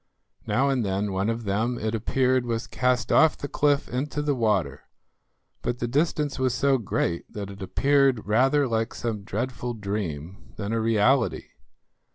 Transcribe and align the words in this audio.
Now 0.47 0.67
and 0.69 0.83
then 0.83 1.11
one 1.11 1.29
of 1.29 1.43
them, 1.43 1.77
it 1.77 1.93
appeared, 1.93 2.43
was 2.43 2.65
cast 2.65 3.11
off 3.11 3.37
the 3.37 3.47
cliff 3.47 3.87
into 3.87 4.23
the 4.23 4.33
water, 4.33 4.85
but 5.61 5.77
the 5.77 5.87
distance 5.87 6.39
was 6.39 6.55
so 6.55 6.79
great 6.79 7.31
that 7.31 7.51
it 7.51 7.61
appeared 7.61 8.25
rather 8.25 8.67
like 8.67 8.95
some 8.95 9.21
dreadful 9.23 9.75
dream 9.75 10.53
than 10.55 10.73
a 10.73 10.81
reality. 10.81 11.49